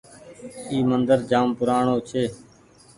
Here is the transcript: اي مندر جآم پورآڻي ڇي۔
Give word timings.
اي 0.69 0.77
مندر 0.89 1.19
جآم 1.29 1.47
پورآڻي 1.57 1.95
ڇي۔ 2.09 2.23